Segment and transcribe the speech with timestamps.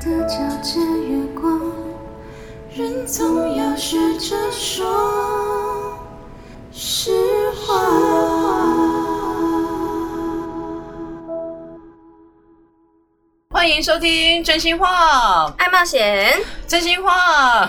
[0.00, 1.60] 的皎洁月光，
[2.74, 5.94] 人总要学着说
[6.72, 7.10] 实
[7.50, 7.74] 话。
[13.50, 17.60] 欢迎收听真心话，爱冒险，真心话，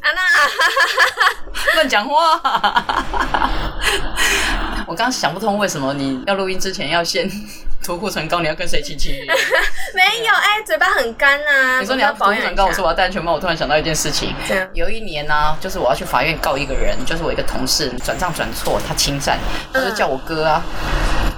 [0.00, 0.22] 安娜，
[1.76, 2.40] 乱讲话。
[4.88, 7.30] 我刚想不通为什么你要录音之前要先
[7.84, 9.12] 涂护唇膏，你要跟谁亲亲？
[9.94, 11.78] 没有，哎，嘴巴很干啊。
[11.80, 13.34] 你说你要涂护唇膏，我说我要戴安全帽。
[13.34, 14.34] 我突然想到一件事情，
[14.72, 19.38] 有一年呢、就是我要去法院告一个人，就是我一个同事转账转错，他侵占，
[19.72, 20.62] 他就叫我哥啊。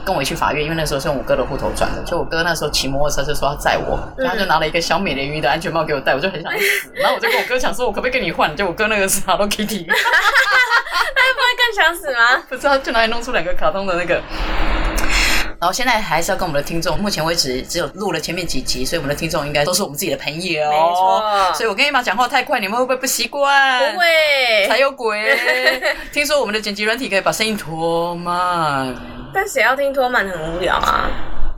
[0.04, 8.54] 跟我一起去法院，因为那时候是用我哥的户头转的，就我哥那时候骑摩托车就说要载我，然后他就拿了一个小美人鱼的安全帽给我戴，我就很想死， 然后我就跟我哥讲说，我可不可以跟你换？
[8.54, 12.40] 就我哥那个是 Hello Kitty，那不会更想死吗？
[12.48, 14.22] 不知道就哪里弄出两个卡通的那个。
[15.58, 20.70] 然后现在还是要跟我们的听众，目前为止只有录了前面几集，所以我们的听众应该都是我们自己的朋友。
[20.70, 23.92] 没错所以我跟 Emma 讲话太快，你们会不会不习惯？
[23.92, 25.38] 不会才，有鬼！
[26.12, 28.94] 听说我们的剪辑软体可以把声音拖慢，
[29.32, 31.08] 但谁要听拖慢很无聊啊？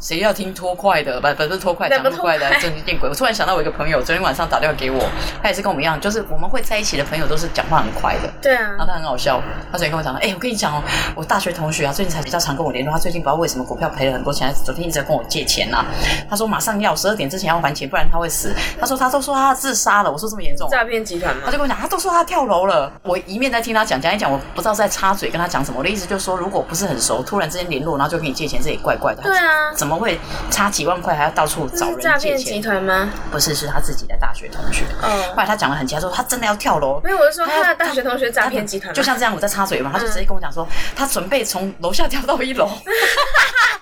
[0.01, 1.21] 谁要听拖快的？
[1.21, 3.09] 不不不是拖快，讲那么快的真是见鬼！
[3.09, 5.05] 我突然想到我一个朋友，昨天晚上打电话给我，
[5.43, 8.31] 他也是跟我们一样，就是我们会在一起的朋友都是讲话很快的。
[8.41, 10.83] 对啊然后，他很好笑，他昨天跟我讲说，哎、我跟你讲哦，
[11.17, 15.85] 我大学同学啊，最近才比较常跟我联络，他最近不知道为什么股票赔了很多钱，昨天一直在跟我借钱呐、
[16.31, 18.55] 他说马上要十二点之前要还钱，不然他会死。
[18.81, 20.69] 他说他都说他自杀了，我说这么严重。
[20.71, 21.59] 诈骗集团吗他就？
[21.59, 22.91] 跟我讲，他都说他跳楼了。
[23.03, 25.79] 我一面在听他讲，讲一讲，我不知道在插嘴跟他讲什么。
[25.79, 29.23] 我的意思就是说，如果不是很熟，突然之间联络，然后就跟你借钱，这也怪怪的。
[29.23, 30.19] 对啊怎么会
[30.51, 32.37] 差几万块还要到处找人诈骗？
[32.37, 33.11] 集团吗？
[33.31, 34.85] 不是，是他自己的大学同学。
[35.03, 37.01] 哦后来他讲的很清楚，他说他真的要跳楼。
[37.05, 40.67] 没有，我是说他的大学同学诈骗集团，就像这样，我在插嘴嘛，他就直接跟我讲说，
[40.97, 42.69] 他准备从楼下跳到一楼。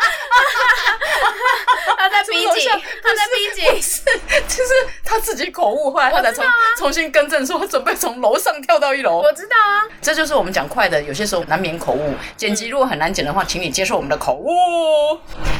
[2.36, 3.66] 逼急，楼下他在逼急，
[4.48, 4.70] 就是
[5.02, 6.44] 他自己口误，后来他才重、
[6.76, 9.20] 重新更正说，准备从楼上跳到一楼。
[9.20, 9.88] 我知道啊。
[10.02, 12.14] 这就是我们讲快的，有些时候难免口误。
[12.36, 14.48] 剪辑如果很难剪的话，请你接受我们的口误。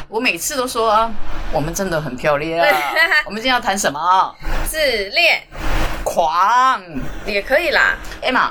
[0.09, 1.11] 我每次都说啊，
[1.53, 2.67] 我们真的很漂亮。
[3.27, 4.35] 我们今天要谈什么？
[4.69, 5.43] 自恋
[6.07, 6.81] 狂
[7.27, 8.51] 也可以啦，，Emma。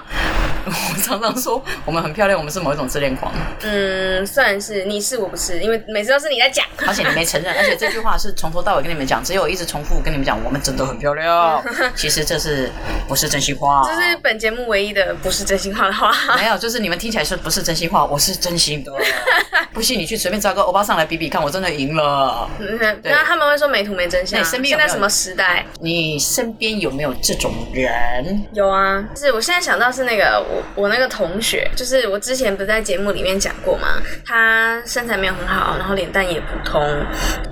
[0.68, 6.66] 我常常说我们很漂亮，我们是某一种自恋狂，嗯，算是你是我不是，因为每次都是你在讲。
[6.88, 11.64] 而且你没承认，而且这句话是从头到尾跟你们讲，只有我一直重复跟你们讲，我们真的很漂亮。
[11.96, 12.72] 其实这是
[13.08, 13.84] 不是真心话？
[13.86, 16.12] 这是本节目唯一的不是真心话的话。
[16.36, 18.04] 没有，就是你们听起来是不是真心话？
[18.04, 18.92] 我是真心的。
[19.72, 22.50] 不信你去随便找个欧巴上来比比看，我真的赢了。
[22.58, 24.44] 嗯然后他们会说美图没真相。
[24.44, 25.64] 现在什么时代？
[25.80, 28.44] 你身边有没有这种人？
[28.54, 36.82] 有啊，就是我现在想到是那个我我那个同学，就是我之前不是在节目里面讲过嘛，他身材没有很好，然后脸蛋也普通，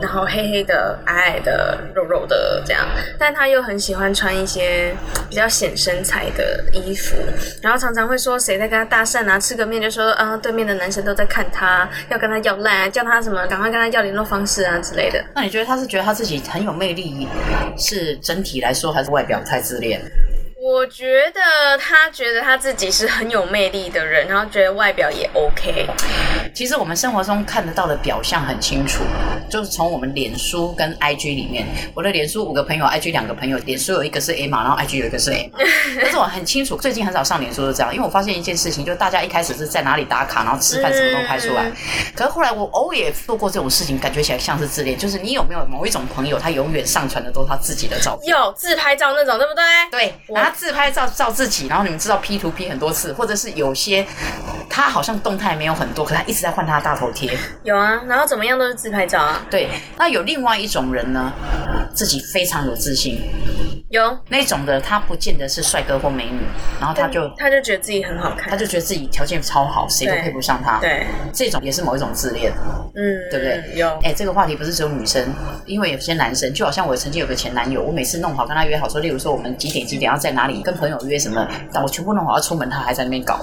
[0.01, 2.87] 然后黑黑的、矮矮的、肉肉的这样，
[3.17, 4.95] 但他又很喜欢穿一些
[5.29, 7.15] 比较显身材的衣服，
[7.61, 15.23] 然后常常会说谁在跟他搭讪啊，吃个面就说啊对面的男生都在看他，要跟他要赖啊，叫他什么赶快跟他要联络方式啊之类的。
[15.35, 17.27] 那你觉得他是觉得他自己很有魅力，
[17.77, 20.01] 是整体来说，还是外表太自恋？
[20.65, 25.85] 我觉得他觉得他自己是很有魅力的人，然后觉得外表也 OK。
[26.55, 29.03] 其实我们生活中看得到的表象很清楚，
[29.49, 35.59] 就是从我们脸书跟 IG 里面，我的脸书五个朋友，IG 两个朋友，脸书有一个是 A 嘛，然后 IG 有一个是 A 码。
[36.01, 41.63] 但是我很清楚，最近很少上脸书是这样，因为我发现一件事情，就大家一开始是在哪里打卡，然后吃饭什么都拍出来。
[41.63, 41.75] 嗯
[42.15, 48.29] 可是后来我偶尔也做过这种事情，感觉起来像是自恋，就是你有没有某一种朋友，他永远上传的都是他自己的照片。
[48.29, 49.63] 有自拍照那种，对不对？
[49.91, 50.13] 对，
[50.55, 54.05] 自拍照照自己，然后你们知道 P 图 P 很多次，或者是有些
[54.69, 57.37] 他好像动态没有很多，可他一直在换他的大头贴。
[57.63, 59.41] 有啊，然后怎么样都是自拍照啊。
[59.49, 61.33] 对，那有另外一种人呢，
[61.93, 63.21] 自己非常有自信，
[63.93, 66.41] 有，那种的他不见得是帅哥或美女，
[66.79, 68.49] 然后他就他就觉得自己很好看。
[68.49, 72.51] 他就觉得自己条件超好，谁都配不上他。，对，这种也是某一种自恋，
[72.95, 73.77] 嗯，对不对？
[73.77, 75.23] 有，哎，这个话题不是只有女生，
[75.67, 83.39] 因为有些男生，就好像我曾经有个前男友，我每次弄好跟他约好说，例如说我们几点几点要在哪里跟朋友约什么，但我全部弄好要出门，他还在那边搞。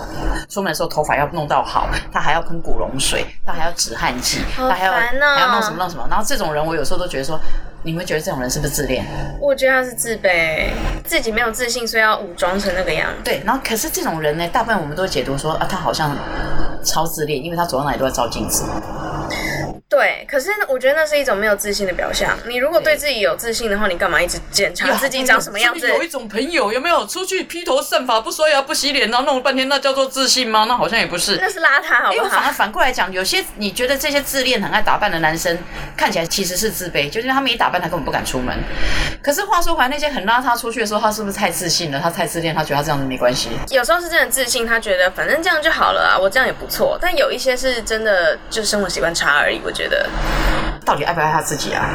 [0.48, 6.04] 出门的时候头发要弄到好，他还要喷古龙水，他还要止汗剂，他还要、还要弄什么弄什么。
[6.10, 7.38] 然后这种人，我有时候都觉得说，
[7.82, 9.04] 你们觉得这种人是不是自恋？
[9.40, 10.68] 我觉得他是自卑，
[11.04, 13.22] 自己没有自信，所以要武装成那个样子。
[13.24, 16.14] 对，然后可是这种人呢，大部分我们都会解读说啊，他好像
[16.84, 18.64] 超自恋，因为他走到哪里都要照镜子。
[19.90, 22.38] 对，可是我觉得那是一种没有自信的表象。
[22.46, 25.88] 你如果对自己有自信的话，你干嘛一直检查自己长什么样子？
[25.88, 30.66] 有一种朋友有没有出去披头散发、不刷牙、不洗脸，然后弄了半天，那叫做自信吗？
[30.68, 31.36] 那好像也不是。
[31.40, 32.28] 那是邋遢，好不好？
[32.28, 35.58] 反而反过来讲，有些你觉得这些自恋、很爱打扮的男生，
[35.96, 38.56] 看起来其实是自卑，就是他们一打扮，他根本不敢出门。
[39.20, 41.98] 可是话说回来，那些很邋遢出去的时候，他是不是太自信了？
[41.98, 43.50] 他太自恋，他觉得他这样子没关系。
[43.70, 46.96] 有时候是真的自信，他觉得反正这样就好了啊，我这样也不错。
[47.02, 49.60] 但有一些是真的，就是生活习惯差而已。
[49.64, 49.79] 我觉得，
[50.84, 51.88] 到底爱不爱他自己啊？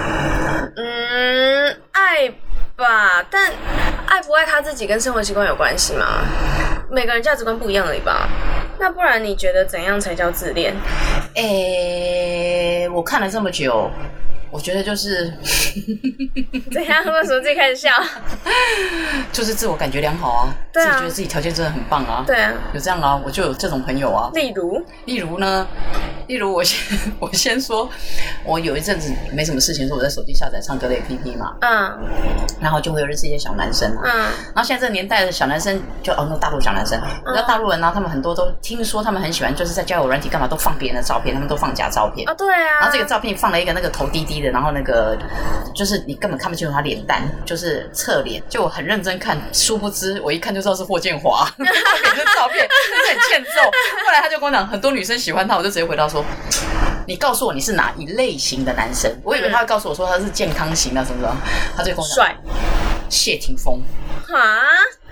[0.76, 2.30] 嗯，爱
[2.76, 3.52] 吧，但
[4.08, 6.06] 爱不爱他自己跟生活习惯有关系吗？
[6.90, 8.30] 每个人价值观不一样而已吧。
[8.78, 10.76] 那不然你觉得怎样才叫自恋？
[11.36, 13.90] 诶，我看了这么久。
[14.52, 15.34] 我觉得就是
[16.72, 17.04] 怎样？
[17.06, 17.92] 为什么自己开始笑？
[19.32, 22.24] 就是自我感觉良好啊，自己觉得自己条件真的很棒啊。
[22.26, 24.30] 对啊，有这样啊，我就有这种朋友啊。
[24.34, 25.68] 例如，例如呢？
[26.28, 27.88] 例如我先 我先说，
[28.44, 31.56] 我有一阵子没什么事情，说我在手机下载唱歌的 APP 嘛。
[31.62, 32.00] 嗯。
[32.62, 33.92] 然后就会有认识一些小男生。
[34.04, 34.12] 嗯。
[34.54, 42.28] 然后现在这个年代的小男生，就哦，那大陆小男生，你知道大陆人呢，他们很多都听说他们很喜欢，就是在交友软体干嘛都放别人的照片，他们都放假照片。
[42.28, 42.80] 啊，对啊。
[42.80, 44.52] 然后这个照片放了一个那个头低低的。
[44.52, 45.18] 然后那个
[45.74, 51.72] 就是你根本看不清楚他脸蛋，就是侧脸，就我很认真看，殊不知我一看就知道是霍建华， 脸
[52.16, 52.68] 的照片，
[53.10, 53.62] 很欠揍。
[54.06, 56.24] 后来他就跟我讲，很多女生喜欢他，我就直接回答说
[57.08, 61.36] ：“你告诉我你是哪一类型的男生？”我以为他会告诉我说他是健康型的什么的，
[61.76, 62.36] 他就跟我讲帅
[63.10, 63.82] 谢霆锋
[64.34, 64.60] 啊。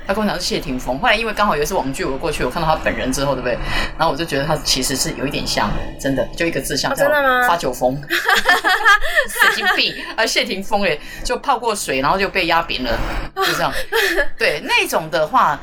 [0.05, 3.57] 他跟我讲是谢霆锋，后来因为刚好有一次网剧我过去，我看到他本人之后，对不对？
[3.97, 5.69] 然后我就觉得他其实是有一点像，
[5.99, 7.47] 真的就一个字像，真的吗？
[7.47, 7.95] 发酒疯，
[9.27, 9.93] 神经病。
[10.17, 12.97] 而谢霆锋哎，就泡过水，然后就被压扁了，
[13.35, 13.71] 就这样。
[14.37, 15.59] 对那种的话，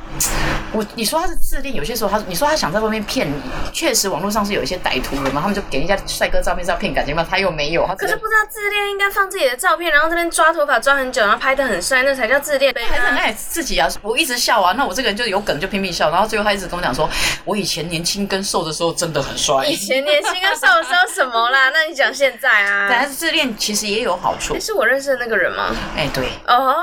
[0.73, 3.33] 我你说他是自恋，有些时候他你说他想在外面骗你，
[3.71, 7.87] 确实网络上是有一些歹徒的嘛，他们就给人家帅哥照片是要骗感情嘛，他又没有。
[7.97, 12.73] 可是不知道自恋应该放自己的照片，然后这边抓头发抓很久，然后拍的很帅，那才叫自恋。
[12.89, 14.41] 还是很爱自己啊，我一直。
[14.41, 14.73] 笑啊！
[14.75, 16.09] 那我这个人就有梗，就拼命笑。
[16.09, 17.07] 然后最后他一直跟我讲说，
[17.45, 19.63] 我以前年轻跟瘦的时候真的很帅。
[19.67, 21.69] 以前年轻跟瘦的时候什么啦？
[21.69, 22.87] 那你讲现在啊？
[22.89, 24.59] 但是自恋其实也有好处。
[24.59, 25.75] 是我认识的那个人吗？
[25.95, 26.25] 哎，对。
[26.47, 26.75] 哦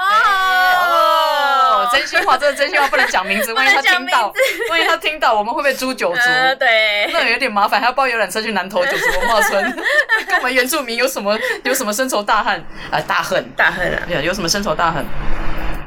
[1.82, 4.32] 哦，真心话，真的真心话不能讲名字，万一他听到，
[4.70, 6.20] 万一他听到，我们会不会诛九族？
[6.58, 9.62] 对，那有点麻烦，还要包游览车去南投九族文化村，
[10.26, 12.54] 跟我们原住民有什么有什么深仇大恨
[12.90, 13.00] 啊？
[13.06, 14.20] 大恨大恨啊！
[14.22, 15.04] 有什么深仇大恨？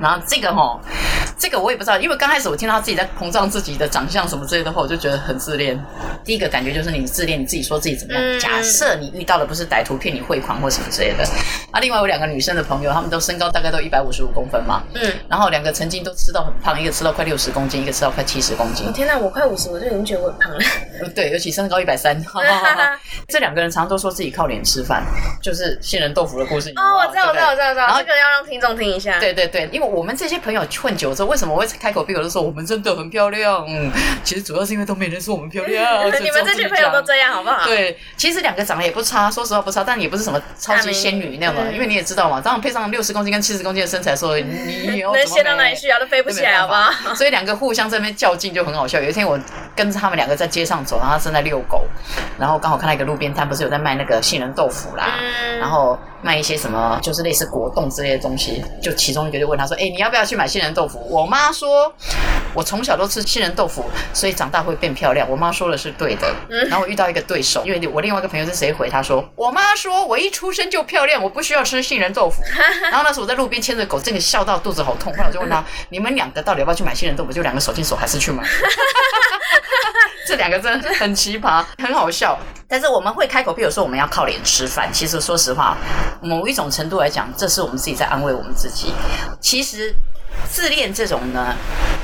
[0.02, 0.80] 然后这个哈，
[1.42, 5.76] 这个我也不知道，因为刚开始我听到他自己在膨胀自己的长相什么之类的话，我就觉得很自恋。
[6.24, 8.40] 第一个感觉就是你自恋，你自己说自己怎么样？
[8.40, 11.24] 假设你遇到的不是歹徒骗你汇款或什么之类的。
[11.72, 14.84] 啊，另外有两个女生的朋友，她们都身高大概都一百五十五公分嘛。
[14.94, 15.12] 嗯。
[15.28, 18.94] 然后两个曾经都吃到很胖，一个吃到快六十公斤，一个吃到快七十公斤。
[18.94, 20.60] 天哪，我快五十，我就已经觉得我很胖了。
[21.16, 22.16] 对，尤其身高一百三。
[23.28, 25.04] 这两个人常常都说自己靠脸吃饭，
[25.42, 26.70] 就是杏仁豆腐的故事。
[26.76, 27.74] 哦，我知道，我知道，我知道。
[27.74, 29.20] 然后这个要让听众听一下。
[29.20, 30.62] 对对对，因为我们这些朋友。
[30.82, 33.64] 混久之后，为什么会开口闭口都说我们真的很漂亮？
[33.66, 33.90] 嗯，
[34.22, 36.04] 其实主要是因为都没人说我们漂亮。
[36.22, 37.66] 你们这群朋友都这样好不好？
[37.66, 41.72] 对，其实两个长得也不差，说实话不差，但也不是什么超级仙女那样的。
[41.72, 45.98] 因为你也知道嘛，当然配上六十公斤跟七十公斤的身材，说 你能仙到哪里去啊？
[45.98, 46.92] 都飞不起来好不好？
[47.16, 49.00] 所以两个互相在那边较劲就很好笑。
[49.00, 49.40] 有一天我
[49.74, 51.86] 跟着他们两个在街上走，然后正在遛狗，
[52.38, 55.16] 然后刚好看到一个路边摊，不是有在卖那个杏仁豆腐啦，
[55.60, 55.98] 然后。
[56.24, 58.64] 卖一些什么，就是类似果冻之类的东西。
[58.80, 61.94] 就其中一个就问他说：“哎，你要不要去买杏仁豆腐？”我妈说
[62.54, 66.34] ：“我从小都吃杏仁豆腐，所以长大会变漂亮。”我妈说的是对的。
[66.70, 72.42] 然后我遇到一个对手，因为我另外一个朋友是谁回他说：“我妈说我一出生就漂亮，我不需要吃杏仁豆腐。
[72.90, 75.12] ”然后那时候我在路边牵着狗，真的笑到肚子好痛。
[75.14, 78.44] 后来我就问他：“你们两个到底要不要去买杏仁豆腐？”就两个手牵手还是去买？
[80.28, 82.38] 这两个真的很奇葩，很好笑。
[82.68, 84.88] 但是我们会开口，比如说我们要靠脸吃饭。
[84.94, 85.76] 其实说实话，
[86.22, 88.94] 某一种程度来讲，这是我们自己在安慰我们自己。
[89.42, 89.94] 其实
[90.50, 91.56] 自恋这种呢，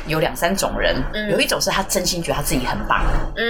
[0.07, 0.95] 有两三种人。
[1.31, 3.03] 有一种是他真心觉得他自己很棒，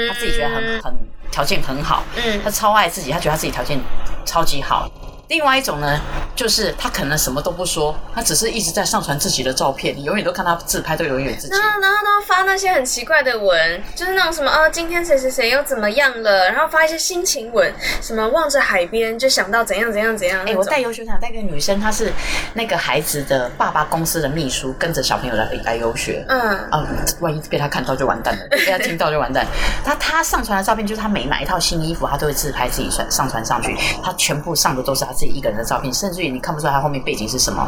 [0.07, 0.93] 他自己觉得很很
[1.31, 2.03] 条件很好，
[2.43, 3.79] 他超爱自己，他觉得他自己条件
[4.25, 4.89] 超级好。
[5.27, 5.99] 另外一种呢，
[6.35, 11.53] 就是他可能什么都不说，他只是一直在上传自己的照片，你永远都看他自拍，都永远自己。
[11.53, 20.45] 然后，然后都发那些很奇怪的文，就是那种什么啊，今天谁谁谁又怎么样了，然后发一些心情文，什么望着海边就想到怎样怎样怎样。
[20.45, 22.13] 哎，我带游学团带个女生，她是
[22.53, 26.23] 那个孩子的爸爸公司的秘书，跟着小朋友来来游学。
[26.29, 26.39] 嗯
[26.71, 26.87] 啊，
[27.19, 29.45] 万一被他看到就完蛋了， 被他听到就完蛋。
[29.83, 35.16] 他他上传的照片就是他每买一套新衣服，他都会自拍自己传上传上去，他全部上的都是他。
[35.17, 37.63] 自己一个人的照片，甚至于你看不出来他后面背景是什么。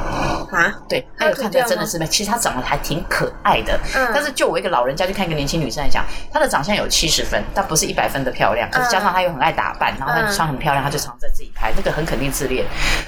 [0.52, 3.78] 啊，对，他他有看起来真的是美，其实他长得还挺可爱的。
[3.96, 8.70] 嗯但是就我一个老人家去看一个年轻女生来讲，她的长相有七十分，但不是一百分的漂亮。
[8.70, 12.64] 可是加上她又很爱打扮，然后她嗯穿很漂亮，她就常在自己拍，那个很肯定自恋。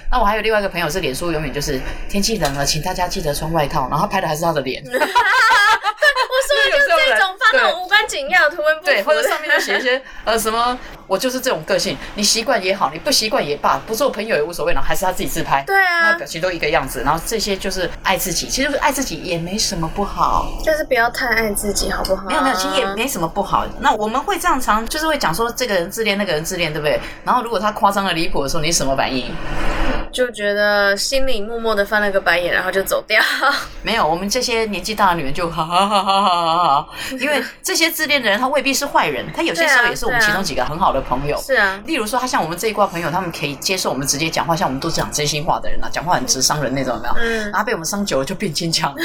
[0.09, 1.79] 那我还有另外一个朋友是脸书永远就是
[2.09, 4.83] 天气冷了，请大家记得穿外套，然后他拍的还是她的脸。
[6.41, 22.25] 我说的就是这种发那种无关紧要、图文不符，对，或者上面就写一些呃什么，我就是这种个性，你习惯也好，你不习惯也罢，不做朋友也无所谓，然后还是他自己自拍，对啊那表情都一个样子，然后这些就是爱自己，其实爱自己也没什么不好，就是不要太爱自己，好不好？
[22.25, 23.65] 没有没有，其实也没什么不好。
[23.79, 26.99] 那我们会这样常就是会讲说这个人自恋，那个人自恋，对不对？
[27.23, 29.33] 然后如果他夸张的离谱的时候，你什么反应？
[30.11, 33.21] 就觉得心里默默的翻了个白眼，然后就走掉。
[33.83, 36.89] 没有，我们这些年纪大的女人就哈哈哈哈哈哈，
[37.19, 41.39] 因为这些自恋的人他未必是坏人，他有些时候也是我们其中几个很好的朋友。
[41.41, 47.15] 是啊，例如说，他像我们这一挂朋友，他们可以接受我们直接讲话，像我们都是讲真心话的人啊，讲话很直伤人那种，有没有？
[47.19, 49.01] 嗯然后被我们伤久了就变坚强了，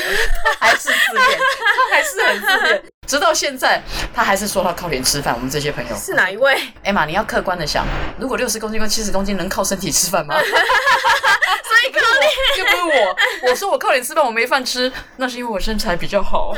[0.60, 1.38] 他还是自恋，
[1.76, 3.80] 他还是很自恋，直到现在，
[4.14, 5.34] 他还是说他靠脸吃饭。
[5.34, 6.58] 我们这些朋友，是哪一位？
[6.84, 7.86] 艾玛，你要客观的想，
[8.18, 10.34] 如果六十公斤跟七十公斤能靠身体吃饭吗？
[10.38, 12.26] 所以靠脸。
[12.58, 16.54] 又不是我，我说我靠脸吃饭，我没饭吃，那是因为我身材比较好。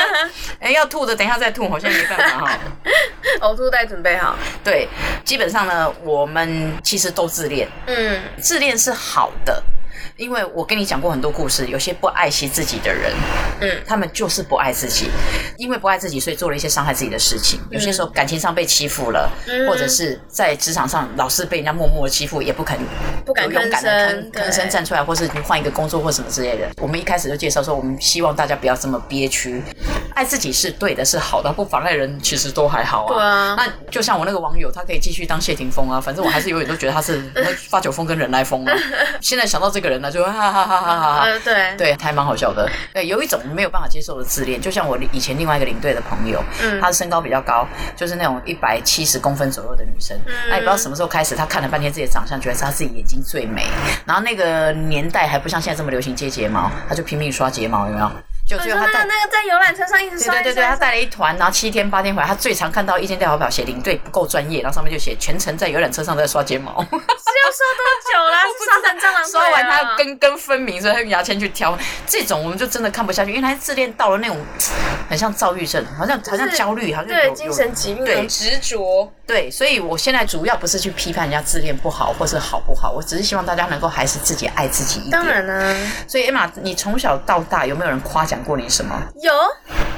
[0.58, 2.58] 哎、要吐的等一下再吐，好像没办法哈。
[3.40, 4.34] 呕吐袋准备好。
[4.64, 4.88] 对，
[5.24, 9.62] 基本上呢，我们其实都自恋，嗯，自恋是好的。
[10.16, 13.12] 因为我跟你讲过很多故事，有些不爱惜自己的人，
[13.60, 15.08] 嗯他们就是不爱自己，
[15.56, 17.60] 因为不爱自己，所以做了一些伤害自己的事情。
[17.70, 22.78] 有些时候感情上被欺负了，嗯或者是在职场上老是被人家默默的欺负，也不肯
[23.24, 26.68] 不敢勇敢的吭吭吭声站出来，或是你换一个工作或什么之类的。
[26.78, 29.62] 我们一开始就介绍说，我们希望大家不要这么憋屈，
[30.14, 33.08] 爱自己是对的，是好的，不妨碍人其实都还好啊。
[33.08, 37.22] 对啊那就像我那个网友，他可以继续当谢霆锋啊，反正我还是永远都觉得他是
[37.70, 38.76] 发酒疯跟人来疯啊。
[39.20, 41.20] 现在想到这个人呢，就哈哈哈哈哈哈。
[41.24, 42.68] 呃，对，对，还蛮好笑的。
[42.92, 47.66] 对，有一种没有办法接受的自恋，就像我以前另外一个领队的朋友，嗯她的身高比较高，
[47.96, 50.14] 就是那种一百七十公分左右的女生。
[50.26, 53.66] 嗯那也不知道什么时候开始，她看了半天自己的长相，觉得是她自己眼睛最美。
[54.04, 58.10] 然后那个年代还不像现在这么流行接睫毛，她就拼命刷睫毛，有没有？
[58.58, 66.80] 就你说那个在游览车上一直刷，对对对他带了一团，然后七天八天回来，他最常看到一间调查表写领队不够专业，然后上面就写全程在游览车上在刷睫毛。
[66.82, 67.82] 是要刷多
[68.12, 68.42] 久啦？
[68.58, 71.76] 是刷成蟑螂刷完他啊根根分明，所以他用牙签去挑。
[72.06, 74.38] 这种我们就真的看不下去，因为他自恋到了那种
[75.08, 79.12] 很像躁郁症，好像好像焦虑，好像对精神疾病对执着。
[79.26, 85.10] 对，所以我现在主要不是去批判人家自恋不好或是好不好，我只是希望大家能够还是自己爱自己一点。
[85.10, 85.74] 当然啦、
[86.06, 88.94] 所以 Emma，你从小到大有没有人夸奖过你什么？
[89.22, 89.32] 有，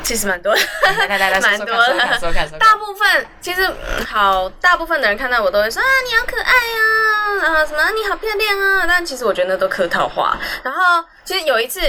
[0.03, 0.55] 其实蛮多
[1.43, 2.59] 蛮多的。
[2.59, 10.37] 大部分其实嗯好，大部分的人看到我都会说啊，你好可爱啊，啊什么你好漂亮啊，但其实我觉得那都客套话。
[10.63, 11.81] 然后其实有一次，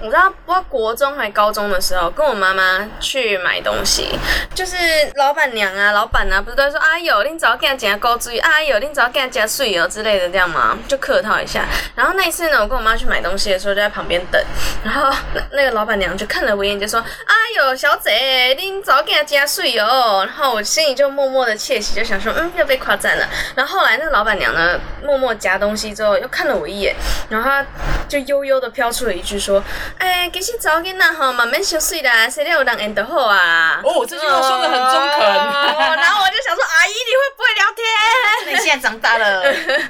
[0.00, 4.10] 我不知道不知道国中还高中的时候，跟我妈妈去买东西，
[4.54, 4.76] 就是
[5.14, 10.76] 老板娘啊、老板啊，不是都说啊有，你早给他加高注意，啊有，你早给他加税油之类的，这样吗？
[10.86, 11.64] 就客套一下。
[11.96, 14.38] 然后那一次呢，我跟我妈去买东西的时候，就在旁边等，
[14.84, 26.94] 然后那那个老板娘就看了我一眼，就说：“啊呦，小姐，你早给他加税哦。”然后我心里就默默的窃喜，就想说：“嗯，又被夸赞了。”然后后来那个老板娘呢，默默夹东西之后，又看了我一眼，
[27.28, 27.64] 然后她
[28.08, 29.62] 就悠悠的飘出了一句说
[29.98, 37.82] ：“哎，其实早囡仔吼，慢慢收税啦，谁料有人缘就好啊。”哦这句话说的很中肯哦然后我就想说：“阿姨，你会不会聊天？”
[38.52, 39.42] 你现在长大了，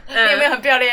[0.08, 0.92] 你有没有很漂亮？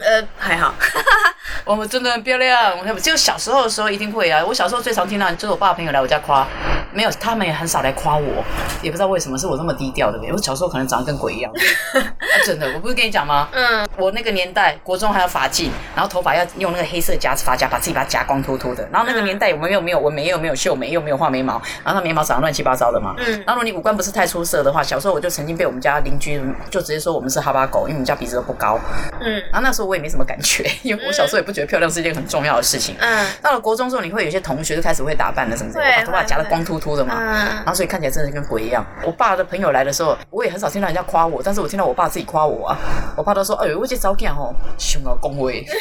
[0.00, 0.74] 呃，还好。
[1.64, 2.78] 我们真的很漂亮。
[2.78, 4.42] 我就小时候的时候一定会啊。
[4.44, 6.46] 我小时候最常听到就是我爸朋友来我家夸，
[6.92, 8.44] 没有，他们也很少来夸我，
[8.82, 10.20] 也不知道为什么是我这么低调的。
[10.32, 11.50] 我小时候可能长得跟鬼一样。
[11.94, 13.48] 啊、真的，我不是跟你讲吗？
[13.52, 18.86] 嗯，我那个年代，国中还有发髻，然后头发要用那个黑色夹子发夹，把自己把它夹光秃秃的。
[18.92, 23.14] 然后那个年代我们又没有纹眉，又没有秀眉，又没有画眉毛，然后那眉毛长得乱七八糟的嘛。
[23.18, 26.40] 嗯然后如果你五官不是太出色的话，小时候我就曾经被我们家邻居
[26.70, 28.78] 就直接说我们是哈巴狗，因为我们家鼻子都不高。
[29.20, 32.94] 嗯然后那时候我也没什么感觉， 因为我小时候也不觉得漂亮是一件很重要的事情。
[33.00, 38.84] 嗯到了国中之后，你会有些同学就开始会打扮了什么之类的，会把头发夹得光秃秃的嘛，嗯然后所以看起来真的跟鬼一样。
[39.02, 42.76] 我爸的朋友来的时候，我也很少听到人家夸我，但是我听到我爸自己夸我啊，
[43.16, 45.64] 我爸都说：“哎呦，我这早囝吼，凶啊恭维。”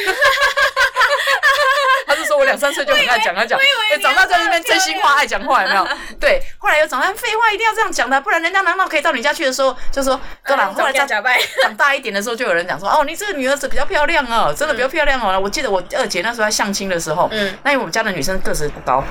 [2.07, 3.59] 他就说我两三岁就很爱讲，他讲，
[4.01, 5.87] 长大在那边真心话，爱讲话，有没有？
[6.19, 11.07] 对，后来又长大，废话一定要这样讲的，不然人家难道可以到你家去的时候就说，对啦，后来长。
[11.07, 15.39] 长大一点的时候，就有人讲说：“哦，你这个女儿子比较漂亮哦，真的比较漂亮哦。
[15.39, 19.03] 我记得我二姐那时候在相亲的时候，嗯那因为我们家的女生个子不高，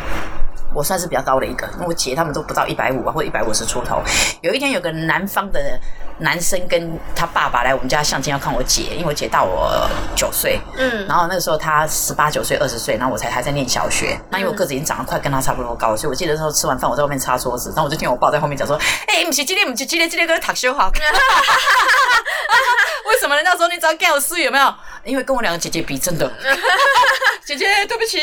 [0.74, 4.02] 我算是比较高的一个，因为我姐他们都不到一百五啊，或一百五十出头。
[4.42, 5.78] 有一天有个南方的
[6.18, 14.18] 男生跟他爸爸来我们家相亲要看我姐，因为我姐大我九岁，嗯然后那个时候他十八九岁、二十岁，然后我才还在念小学。
[14.30, 18.76] 那因为我个子已经长得快跟他差不多高，所以我记得那时候吃完饭我在外面擦桌子，然后我就听我爸在后面讲说
[19.08, 20.92] ：“哎、不是今天，不是今天，今天跟读书好。
[23.08, 24.74] ”为什么人家说你只要干我事有没有？
[25.04, 26.30] 因为跟我两个姐姐比，真的，
[27.48, 28.18] 姐姐对不起。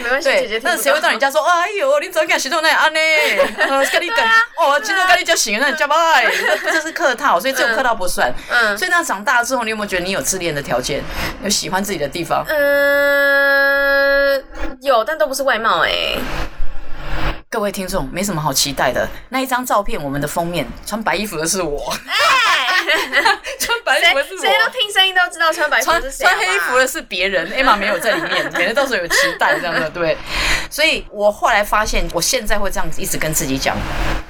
[0.00, 3.00] 没关系，姐姐对，那谁会到你家说，哎呦，你怎么干行动那样安呢？
[3.58, 4.18] 呃跟你讲，
[4.56, 5.96] 哦，今天跟你就行，那你叫吧，
[6.62, 8.32] 这是客套，所以这种客套不算。
[8.50, 11.02] 嗯所以那长大之后，你有没有觉得你有自恋的条件，
[11.42, 12.44] 有喜欢自己的地方？
[12.48, 14.44] 嗯，
[14.80, 15.90] 有，但都不是外貌哎、
[17.50, 19.08] 各位听众，没什么好期待的。
[19.30, 21.92] 那一张照片，我们的封面穿白衣服的是我，
[23.58, 24.70] 穿白衣服的是谁谁都我。
[24.70, 26.24] 听声音都知道穿白服穿是谁。
[26.24, 30.16] 穿黑衣服的好是别人，Emma 没有在里面，免得到时候有期待这样的，对。
[30.70, 33.76] 所以我后来发现，我现在会这样子一直跟自己讲，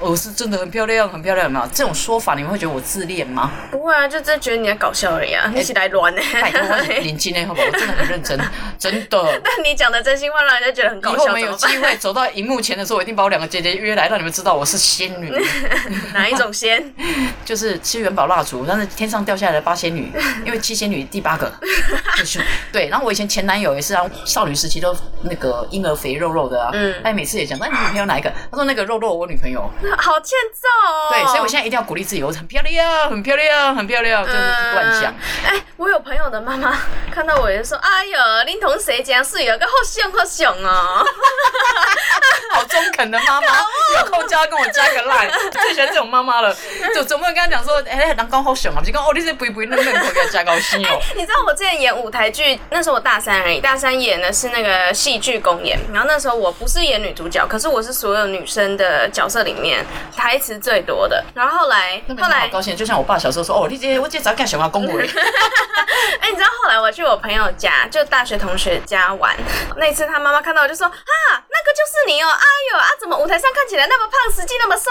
[0.01, 1.67] 我是真的很漂亮，很漂亮，有没有？
[1.73, 3.53] 这种说法，你们会觉得我自恋吗？
[3.71, 7.67] 不会啊，就真的觉得你在搞笑而已啊，你起来乱呢、拜托，我很年轻呢，好不好？
[7.67, 8.39] 我真的很认真，
[8.77, 9.41] 真的。
[9.45, 15.33] 那你讲的真心话让人家觉得很搞笑，以后我们有么办机会走到荧幕前的时候，我一定把我两个姐姐约来，让你们知道我是仙女，
[16.13, 16.93] 哪一种仙？
[17.45, 20.13] 就是吃元宝蜡烛，但是天上掉下来的八仙女，
[20.45, 21.51] 因为七仙女第八个，
[22.17, 22.41] 就是
[22.73, 22.89] 对。
[22.89, 28.31] 然后我以前前男友也是啊，少女时期都那个婴儿肥肉肉的啊，嗯他每次也讲，那你女朋友哪一个？
[28.51, 29.61] 他说那个肉肉我女朋友，
[29.99, 31.11] 好欠揍哦！
[31.11, 35.57] 对，所以我现在一定要鼓励自己，我很漂亮，很漂亮，很漂亮，真的是乱讲嗯。
[35.57, 36.77] 哎、我有朋友的妈妈
[37.11, 41.05] 看到我也说：“哎呦，你同谁这样水有个好凶好凶哦。
[42.53, 43.47] 好中肯的妈妈，
[43.99, 46.55] 有空就要跟我加个 line，最喜欢这种妈妈了。
[46.95, 59.85] 就总不能跟他讲说，哎、人讲好凶啊，不是讲哦，你这不不嫩嫩口给他加高兴哦。”你知道我之前演舞台剧，那时候我大三而已，大三演的是那个戏剧公演，然后那时候我不是演女主角，可是我是所有女生的角色里面
[60.17, 61.25] 台词最多的。
[61.35, 65.09] 然后后来后来好高兴，就像我爸小时候说，哦，你姐我姐早干什么，公维。
[66.21, 69.35] 哎、你知道后来我去我朋友家，就大学同学家玩，
[69.77, 70.93] 那一次他妈妈看到我就说啊，
[71.31, 74.91] 那个就是你哦，哎呦啊，怎么舞台上看起来那么胖，实际那么瘦，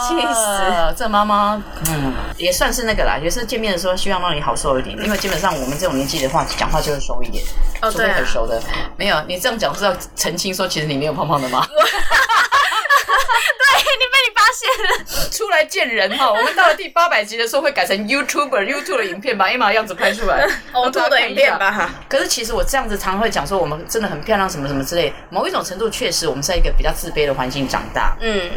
[0.00, 0.62] 气死！
[0.74, 7.44] 啊这妈妈，嗯，也算是那个啦，也是见面的时候希望让你好受一点，因为基本上我们这种年纪的话，讲话就会熟一点，
[7.82, 8.62] 除非哦对啊很熟的。
[8.96, 11.66] 没有，你这样讲是要澄清说，其实你没有胖胖的吗？
[13.94, 16.30] 对你被你发现了， 出来见人哈！
[16.30, 21.90] 我们到了第八百集的时候会改成 YouTuber YouTube 的影片，把 Emma 的样子拍出来，呕吐的影片吧。
[22.08, 25.12] 可是其实我这样子常会讲说，我们真的很漂亮，什么什么之类。
[25.30, 28.50] 某一种程度，确实我们在一个比较自卑的环境长大，嗯，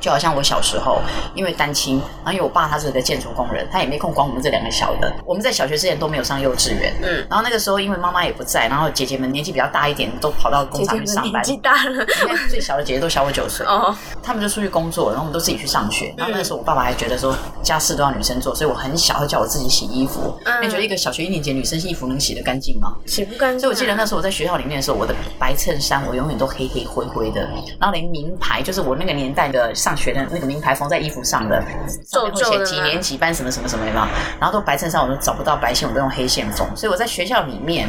[0.00, 1.00] 就好像我小时候，
[1.34, 5.12] 因为单亲，然后因为我爸他是个建筑工人，他也没空管我们这两个小的。
[5.24, 11.32] 我们在小学之前都没有上幼稚园，嗯然后那个时候因为妈妈也不在，然后姐姐们年纪比较大一点，都跑到工厂去上班。
[11.32, 12.06] 们年纪大了，
[12.48, 16.14] 最小的姐姐都小我九岁，哦，他们就出去工作，然后我们都自己去上学。
[16.16, 20.36] 然后那个时候我爸爸还觉得说家事都要女生做，所以我很小会叫我自己洗衣服。
[20.44, 22.94] 嗯你觉得一个小学一年级女生衣服能洗得干净吗？
[23.06, 23.60] 洗不干净啊。
[23.60, 27.40] 所以我记得那时候我在学校里面的时候，我的白衬衫我永远都黑黑灰灰的，
[27.78, 31.62] 然后连名牌，就是我那个年代的上学的那个名牌缝在衣服上的，
[32.06, 34.08] 上面会写几年几班什么什么什么的嘛，
[34.40, 37.88] 然后都白衬衫我都找不到白线，我都用黑线缝，所以我在学校里面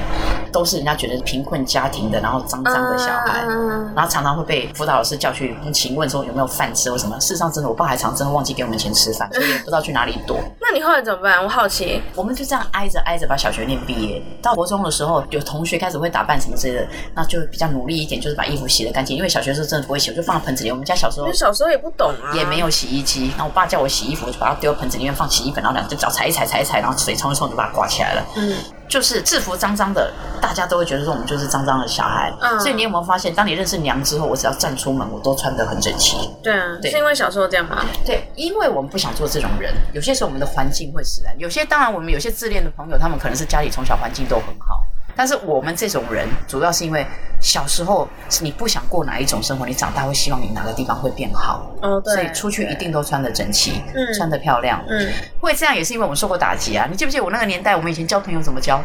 [0.52, 3.46] 都是人家觉得贫困家庭的，然后脏脏的小孩。
[3.48, 7.18] 嗯然后常常会被辅导老师叫去请问说有没有饭吃或什么。
[7.20, 10.38] 事实上，真的我爸还常真的忘记给我们钱吃饭，所以也不知道去哪里躲。
[10.62, 11.44] 那你后来怎么办？
[11.44, 12.02] 我好奇。
[12.16, 14.22] 我们就这样挨着挨着把小学念毕业。
[14.42, 19.16] 到国中的时候，有同学开始会打扮什么之类的，那就比较努力一点，就是把衣服洗得干净。
[19.16, 20.72] 因为小学的时候真的不会洗，我就放在盆子里。
[20.72, 28.26] 我们家小时候小时候也不懂啊，也没有洗衣机，然后我爸叫我洗衣服，我就把它丢盆子里面放洗衣粉，然后两只脚踩一踩踩一踩，然后水冲一冲就把它挂起来了。
[28.36, 28.56] 嗯，
[28.88, 32.34] 就是制服脏脏的，大家都会觉得说我们就是脏脏的小孩。
[32.40, 36.30] 嗯所以你有没有发现，当你认识娘之后，我只要站出门，我都穿得很整齐。
[36.44, 37.84] 对啊，对是因为小时候这样吗？
[38.06, 41.34] 对，因为我们不想做这种人，有些时候我们的环境会使然。
[41.38, 44.84] 有些当然，我们有些自恋的朋友，他们可能是家里从小环境都很好，
[45.16, 47.06] 但是我们这种人，主要是因为
[47.40, 54.84] 小时候是你不想过哪一种生活，你长大会希望你哪个地方会变好，哦，对，所以出去一定都穿的整齐，嗯穿的漂亮。
[54.90, 56.88] 嗯，会这样也是因为我们受过打击啊！
[56.90, 58.82] 你记不记得我那个年代，我们以前交朋友怎么交？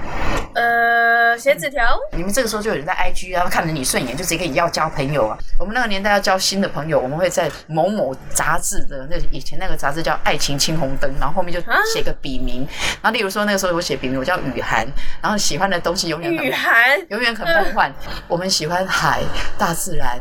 [0.55, 5.39] 呃，写纸条，你们这个时候就有人在 IG 啊，看着你顺眼，就直接跟你要交朋友啊。
[5.59, 11.61] 我们那个年代要交新的朋友，我们会在某某杂志的那以前那个杂志叫《爱情青红灯》，然后后面就
[11.95, 12.67] 写个笔名，
[13.01, 14.87] 然后例如说那个时候我写笔名，我叫雨涵，
[15.23, 17.93] 然后喜欢的东西永远很雨涵，永远很梦幻。
[18.29, 19.23] 我们喜欢海、
[19.59, 20.19] 大自然、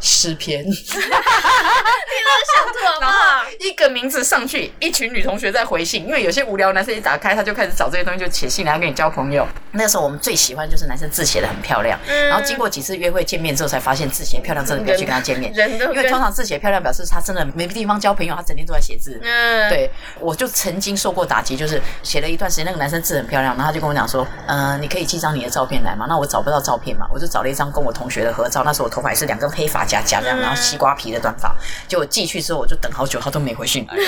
[0.00, 3.12] 诗篇，你都想吐好不然？
[3.60, 9.46] 一个名字上去，一群女同学在回信，因为有些无聊男生一打开，他就开始找这些东西，就写信来要跟你交朋友。
[9.72, 19.20] 那时候我们最喜欢就是男生字写的很漂亮，嗯然后经过几次约会见面之后，才发现字写漂亮真的不要去跟他见面，人都因为通常字写漂亮表示他真的没地方交朋友，他整天都在写字。
[19.22, 26.06] 嗯，对，我就曾经受过打击，就是写了一段时间，那个男生字很漂亮，然后他就跟我讲说，嗯、你可以寄张你的照片来吗？
[26.08, 31.52] 那我找不到照片嘛，我就找了一张跟我同学的合照，那时候我头发也是两根黑发夹夹这样，然后西瓜皮的短发，
[31.88, 33.96] 结果寄去之后我就等好久，他都没回信来。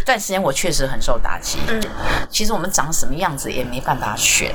[0.00, 1.80] 一段时间我确实很受打击，嗯
[2.28, 4.52] 其实我们长什么样子也没办法选，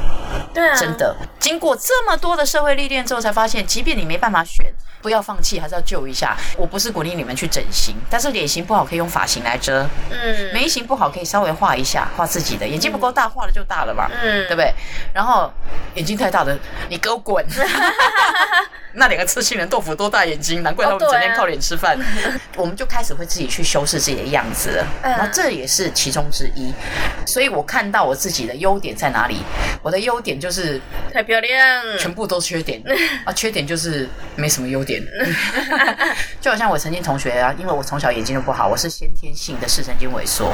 [0.53, 1.15] 对啊，真的。
[1.39, 4.65] 经过这么多的社会历练之后，才发现，即便你没办法选，
[5.01, 6.35] 不要放弃，还是要救一下。
[6.57, 12.67] 我不是鼓励你们去整形，但是脸型不好可以用发型来遮，嗯，眉形不好可以稍微画一下，画自己的。
[12.67, 14.73] 眼睛不够大，画了就大了嘛，嗯对不对？
[15.13, 15.51] 然后
[15.95, 16.57] 眼睛太大的，
[16.89, 17.45] 你给我滚！
[18.93, 21.97] 那两个吃青人豆腐多大眼睛，难怪他们整天靠脸吃饭。
[22.57, 26.73] 我们就开始会自己去修饰自己的样子了，嗯然后这也是其中之一。
[27.25, 29.37] 所以我看到我自己的优点在哪里，
[29.81, 30.79] 我的优点就是
[31.13, 32.81] 太漂亮，全部都缺点
[33.25, 35.01] 啊，缺点就是没什么优点。
[36.41, 40.53] 就好像我曾经同学啊，因为我从小眼睛就不好，我是先天性的视神经萎缩，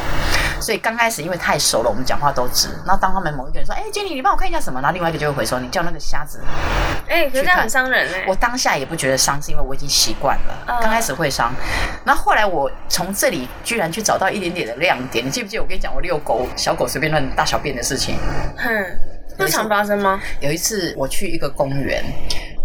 [0.61, 2.67] 所以刚开始因为太熟了，我们讲话都直。
[2.85, 6.39] 然后当他们某一个人说：“哎、经理，你帮我看一下什么？”然后另外一个就会回说：“你叫那个瞎子。
[7.07, 10.65] 哎，可是这样很伤人哎，我当下也不觉得伤，是因为我已经习惯了。
[10.67, 11.51] 嗯刚开始会伤，
[12.05, 15.25] 那后后来我从这里居然去找到一点点的亮点。
[15.25, 18.17] 你记不记得我跟你讲我遛狗，小狗随便乱大小便的事情？
[18.57, 18.67] 哼，
[19.37, 20.21] 经常发生吗？
[20.41, 22.03] 有一次我去一个公园，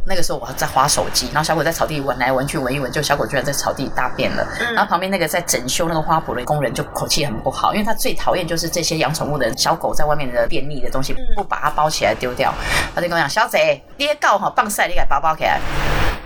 [0.04, 4.46] 那个时候我在划手机，然后小狗在草地闻来闻去，闻一闻，就小狗居然在草地大便了。
[4.60, 12.52] 嗯然后旁边那个在整修那个花圃的工人就口气很不好，因为他最讨厌就是这些养宠物的小狗在外面的便利的东西不把它包起来丢掉。
[12.94, 15.60] 他就跟我讲：“小贼，你也告哈棒晒，你给包包起来。”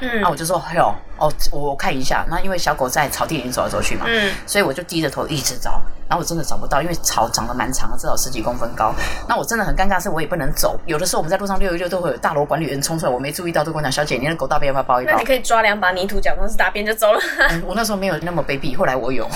[0.01, 8.95] 嗯那我就说：“哎呦，哦，我看一下。”那因为小狗在草地里面走来走去嘛，嗯所以我就低着头一直找，然后我真的找不到，因为草长得蛮长的，至少十几公分高。
[9.29, 10.79] 那我真的很尴尬，是我也不能走。
[10.85, 17.21] 有的时候我们在路上溜一溜，都会有大楼管理员冲出来，我没注意到，都跟我讲：“小姐，你的狗大便要不要包一包那你可以抓两把泥土，假装是大便就走了。
[17.51, 19.27] 嗯？”我那时候没有那么卑鄙，后来我有。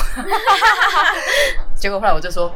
[1.76, 2.52] 结果后来我就说。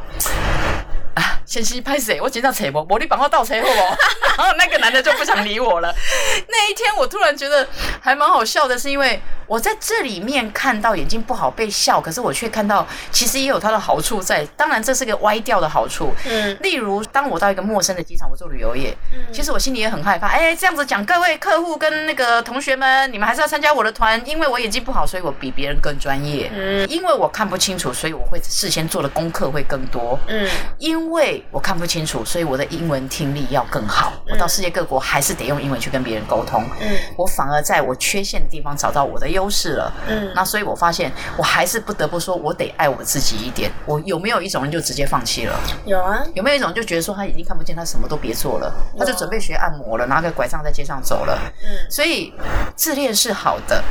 [1.15, 2.19] 啊，先去拍谁？
[2.21, 3.97] 我紧张扯不，我你绑我倒车好不好？
[4.37, 5.93] 然后那个男的就不想理我了。
[6.49, 7.67] 那一天我突然觉得
[8.01, 14.45] 还蛮好笑的，是因为我在这里面看到眼睛不好被笑，可是我却看到其实也有它的好处在。
[14.57, 16.13] 当然这是个歪掉的好处。
[16.25, 20.27] 嗯例如，当我到一个陌生的机场，我做旅游业，嗯其实我心里也很害怕。
[20.27, 26.51] 哎，这样子讲，各位客户跟那个同学们，你们还是要参加我的团，因为我眼睛不好，所以我比别人更专业。
[26.53, 30.19] 嗯因为我看不清楚，所以我会事先做的功课会更多。
[30.27, 30.49] 嗯
[30.79, 34.13] 因为我看不清楚，所以我的英文听力要更好。
[34.29, 36.63] 我到世界各国还是得用英文去跟别人沟通。
[36.81, 39.93] 嗯我反而在我缺陷的地方找到我的优势了。
[40.07, 43.71] 嗯那所以我发现，我还是不得不说，我得爱我自己一点。
[43.85, 45.59] 我有没有一种人就直接放弃了？
[45.85, 51.39] 有啊，有没有一种就觉得说他已经看不见，他什么都别做了，他就准备学按摩了，拿个拐杖在街上走了。
[51.63, 52.33] 嗯，所以
[52.75, 53.83] 自恋是好的，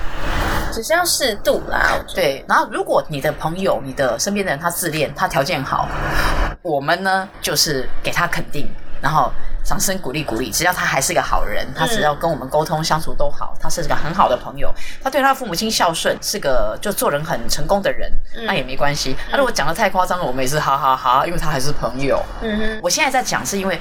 [0.75, 2.45] 只是要适度啦，对。
[2.49, 5.89] 然后如果你的朋友、你的身边的人他自恋，他条件好，
[6.63, 8.69] 我们呢就是给他肯定，
[9.01, 9.31] 然后。
[9.65, 14.73] 掌声鼓励鼓励，只要他还是个好人，他只要跟我们沟通相处都好，他是个很好的朋友，
[15.03, 18.13] 他对他父母亲孝顺，是个就做人很成功的人，
[18.47, 19.17] 那也没关系。
[19.31, 22.23] 他如果讲的太夸张了，我们也是哈哈哈，因为他还是朋友。
[22.43, 23.79] 嗯哼，我现在在讲，是因为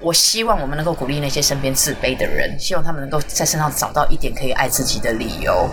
[0.00, 5.68] 我希望我们能够鼓励那些身边自卑的人，希望他们能够在身上找到一点可以爱自己的理由。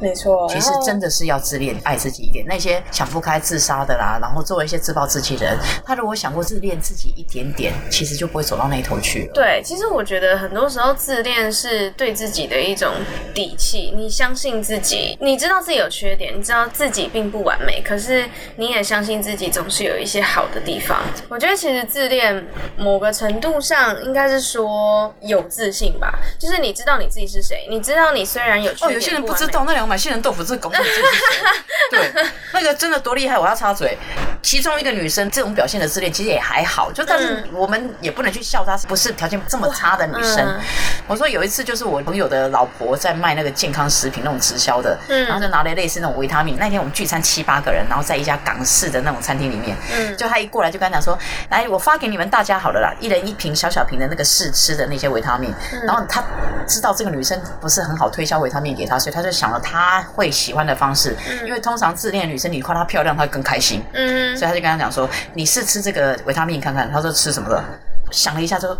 [0.00, 0.48] 没错。
[0.48, 2.44] 其实真的是要自恋，爱自己一点。
[2.46, 9.32] 那些想不开自杀的啦，然后做一些自暴自弃的人，他如果想过自恋自己一点点，其实就不会走到那一头去了。
[9.32, 12.92] 对，其实我觉得很多时候自恋是对自己的一种
[13.34, 13.92] 底气。
[13.96, 21.02] 你相信自己，你知道自己有缺点，你知道自己并不完美，可是你也相信自己总是有一些好的地方。
[21.28, 31.02] 我觉得其实自恋某个程度上应该是说有自信吧，就是你知道你自己是谁，你知道你虽然有缺哦，有些人不知道，那两个买杏仁豆腐是狗你自己是？
[31.90, 33.38] 对，那个真的多厉害！
[33.38, 33.96] 我要插嘴，
[34.42, 40.38] 其中一个女生这种表现的自恋其实也还好，就但是我们也不能去笑她不是条件这么差的女生。
[40.38, 40.60] 嗯
[41.06, 46.54] 我说有一次就是我朋友的老婆在卖那个健康食品那种直销的，嗯然后就拿了类似那种维他命。
[46.60, 55.50] 那天我们聚餐七八个人，然后在一家港式的那种餐厅里面，嗯就他一过来就跟他讲说，来我发给你们大家好了啦，一人一瓶小小瓶的那个试吃的那些维他命。
[55.72, 56.22] 嗯然后他
[56.66, 63.82] 知道这个女生不是很好推销维他命给他，所以他就想了他会喜欢的方式，因为通常自恋的女生你夸她漂亮，她会更开心。
[63.94, 67.64] 嗯所以他就跟他讲说：“你试吃这个维他命看看。”他说：“吃什么的？”
[68.10, 68.76] 想了一下，之后：“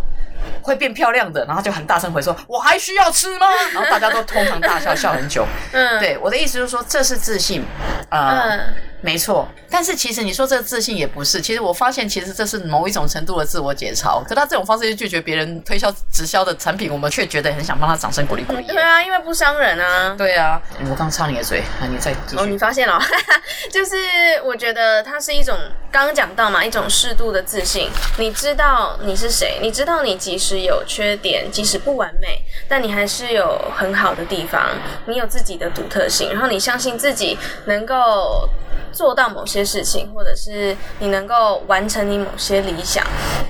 [0.63, 5.47] 会变漂亮的。”然后就很大声回说：“我还需要吃吗？” 然后大家都通常大笑，笑很久。
[5.73, 7.65] 嗯，对我的意思就是说，这是自信，
[8.11, 14.21] 呃，嗯没错，但是其实你说这个自信也不是，其实我发现其实这是某一种程度的自我解嘲。
[14.27, 18.67] 可他这种方式去拒绝别人推销直销的产品，我们却觉得很想帮他掌声鼓励鼓励。
[18.67, 20.17] 对啊，因为不伤人啊。
[20.19, 23.01] 对啊，我刚插你的嘴，那你再哦，你发现了，
[23.71, 23.95] 就是
[24.45, 25.57] 我觉得它是一种
[25.93, 27.89] 刚刚讲到嘛，一种适度的自信。
[28.17, 38.47] 你知道你是谁，你知道你即使有缺点，即使不完美，但你还是有很好的地方，你有自己的独特性，然后你相信自己能够。
[38.91, 43.05] 做到某些事情，或者是你能够完成你某些理想，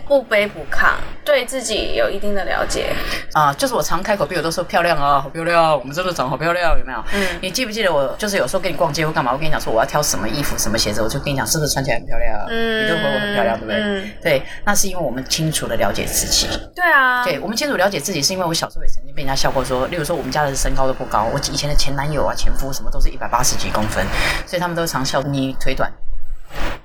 [0.08, 2.94] 不卑不亢，对自己有一定的了解。
[3.34, 7.04] 啊，就是我常开口闭口都说漂亮啊，好漂亮，我们真的长得好漂亮，有没有？
[7.12, 12.46] 嗯你记不记得我就是有时候跟你逛街或干嘛，我跟你讲说我要挑什么衣服、什么鞋子，我就跟你讲是不是穿起来很漂亮？
[12.48, 13.76] 嗯你就回我很漂亮，对不对？
[13.78, 16.48] 嗯对，那是因为我们清楚的了解自己。
[16.74, 24.06] 对啊，对，我们清楚了解自己，是因为我小时候也曾经被人家笑过说，例如说我们家的身高都不高，我以前的前男友啊、前夫什么都是一百八十几公分，
[24.46, 25.92] 所以他们都常笑你腿短。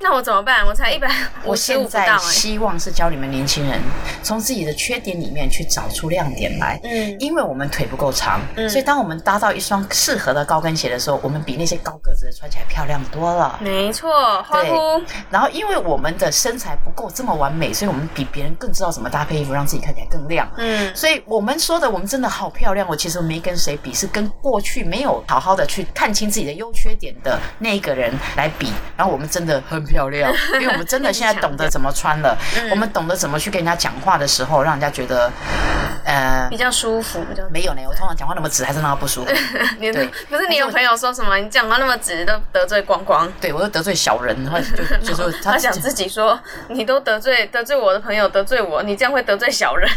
[0.03, 0.65] 那我怎么办？
[0.67, 3.79] 我才一百五我现在哎、希望是教你们年轻人
[4.21, 6.77] 从自己的缺点里面去找出亮点来。
[6.83, 13.57] 嗯因为我们腿不够长，嗯所以当我们搭到一双适合的高跟鞋的时候，我们比那些高个子的穿起来漂亮多了。
[13.61, 15.01] 没错，欢呼。
[15.29, 20.45] 然后，因为我们的身材不够这么完美，所以我们比别人更知道怎么搭配衣服，让自己看起来更亮。
[20.57, 28.71] 嗯，所以我们说的我们真的好漂亮，我其实没跟谁比，是跟过去没有好好的去看清自己的优缺点的那一个人来比。
[28.97, 35.31] 然后我们真的很漂亮， 因为我们真的现在懂得怎么穿了，嗯我们懂得怎么去跟人家讲话的时候，让人家觉得，
[36.03, 39.31] 呃比，较舒服，没有呢，我通常讲话那么直，还是让他不舒服。
[39.79, 41.37] 你对不是你有朋友说什么？
[41.37, 43.31] 你讲话那么直，都得罪光光。
[43.39, 49.87] 对我又得罪小人，然后就就说 他想自己说，你都得罪得罪我的朋友，得罪我，你这样会得罪小人，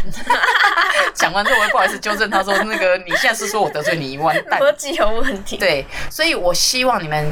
[1.15, 4.59] 讲完之后，我也不好意思纠正他说，那个你现在是说我得罪你，完蛋。
[4.59, 7.31] 逻辑有问题。，对，所以我希望你们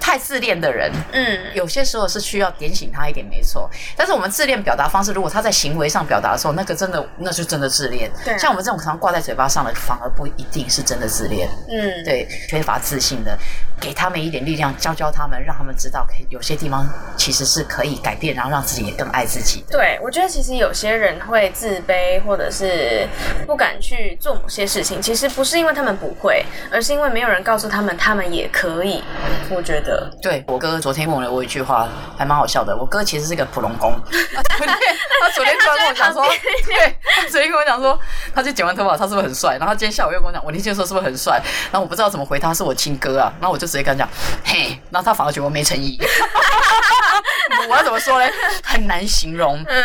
[0.00, 3.70] 太自恋的人，嗯，有些时候是需要点醒他一点，没错。
[3.96, 8.10] 但是我们自恋表达方式，如果他在行为上表达的时候，那个真的那就真的自恋。
[8.24, 11.48] 对啊像我们这种常挂在嘴巴上的，反而不一定是真的自恋。
[11.68, 13.38] 嗯，对，缺乏自信的，
[13.80, 19.78] 给他们一点力量，教教他们，让他们知道，可以有些地方其实是可以改变，然后让自己也更爱自己的。
[19.78, 23.08] 对，我觉得其实有些人会自卑，或者是
[23.46, 29.02] 不敢去做某些事情，其实不是因为他们不会，而是因为没有人告诉他们他们也可以。
[29.48, 31.88] 我觉得，对我哥昨天问了我一句话，
[32.18, 32.76] 还蛮好笑的。
[32.76, 34.76] 我哥其实是个普龙工， 他昨天
[35.20, 36.22] 他昨天突然跟我讲说，
[36.66, 37.98] 对，他昨天跟我讲说，
[38.34, 39.56] 他去剪完头发，他是不是很帅？
[39.58, 41.40] 然后他今天下午又跟我讲，我那天说是不是很帅？
[41.72, 43.32] 然后我不知道怎么回他，是我亲哥啊。
[43.40, 44.08] 然后我就直接跟他讲，
[44.44, 45.98] 嘿，然后他反而觉得我没诚意。
[47.68, 48.30] 我要怎么说呢？
[48.64, 49.62] 很难形容。
[49.68, 49.84] 嗯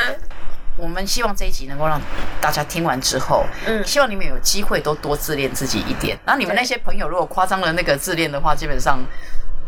[0.77, 2.01] 我们希望这一集能够让
[2.41, 6.19] 大家听完之后，嗯希望你们有机会都多自恋自己一点。
[6.25, 8.99] 然后你们那些朋友如果夸张了那个自恋的话，基本上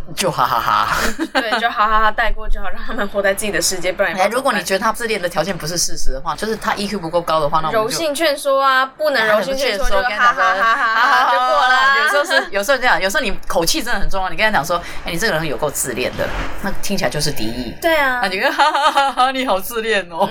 [0.15, 0.97] 就哈哈哈。
[1.33, 11.97] 对，就哈哈哈带过就好，让他们活在自己的世界，不然哎，如果你觉得他自恋的条件不是事实的话，就是他 EQ 不够高的话，那我们就柔性劝说啊，不能柔性劝说就跟他哈讲哈哈哈哈就过了啊。
[12.03, 14.29] 有时候是，有时候这样，有时候你口气真的很重要。
[14.29, 16.27] 你跟他讲说，哎，你这个人有够自恋的，
[16.61, 17.75] 那听起来就是敌意。
[17.81, 20.27] 对啊那，你跟哈哈哈哈，你好自恋哦，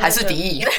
[0.00, 0.64] 还是敌意。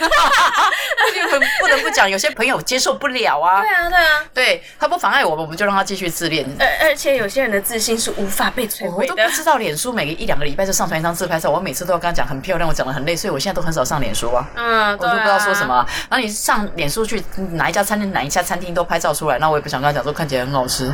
[1.59, 3.69] 不得不讲，有些朋友接受不了啊对。
[3.69, 6.45] 啊，对啊，对他不妨碍我们，我们就让他继续自恋。
[6.59, 9.35] 而而且有些人的自信是无法被摧毁的我都不。
[9.35, 14.47] 知道脸书每个一两个礼拜就上传一张自拍照，我每次都要跟他讲很漂亮，我讲的很累，所以我现在都很少上脸书啊。
[14.55, 15.85] 嗯，我都不知道说什么。
[16.09, 20.85] 然后你上脸书去哪一家餐厅哪一家餐厅都拍照出来，那我也不想跟他讲说看起来很好吃，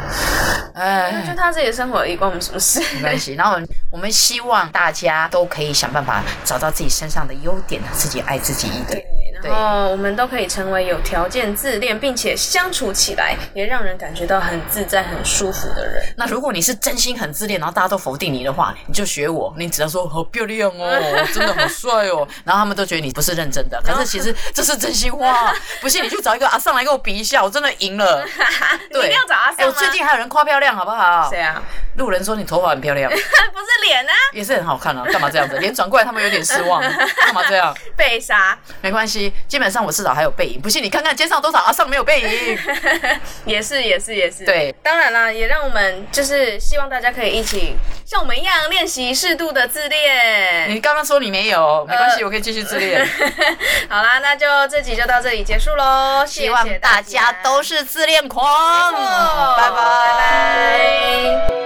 [0.74, 1.12] 对啊。
[1.26, 2.82] 就哎，他自己的生活而已，关我们什么事？
[2.95, 3.36] 没关系。
[3.36, 3.58] 然后
[3.91, 9.04] 我们希望大家都可以想办法找到自己身上的优点，自己爱自己一点。
[9.41, 16.04] 对，然后我们都可以成为有条件自恋，并且相处起来也让人感觉到很自在、很舒服的人。
[16.15, 25.54] 那如果你是真心很自恋，然后大家都否定你的话，你就学我，你只要说好漂亮哦， 真的好帅哦，然后他们都觉得你不是认真的，可是其实这是真心话。
[25.82, 28.26] 不信你去找一个阿上来跟我比一下，我真的赢了。
[28.92, 29.72] 对一定要找阿哎，我？
[29.72, 31.30] 最近还有人夸漂亮，好不好？
[31.30, 31.62] 谁啊？
[31.98, 33.10] 路人说你头发很漂亮。
[33.12, 35.58] 不是脸啊，也是很好看啊，干嘛这样子？
[35.58, 37.76] 脸转过来，他们有点失望，干嘛这样？
[37.98, 40.62] 被杀没关系，基本上我至少还有背影。
[40.62, 42.60] 不信你看看街上多少阿尚没有背影。
[43.46, 44.46] 也是也是也是。
[44.46, 47.75] 对，当然啦，也让我们就是希望大家可以一起
[48.06, 50.69] 像我们一样练习适度的自恋。
[50.69, 53.08] 你刚刚说你没有，没关系，呃我可以继续自恋。
[53.89, 58.93] 好啦，那就这集就到这里结束喽，希望大家都是自恋狂。
[59.58, 61.62] 拜拜。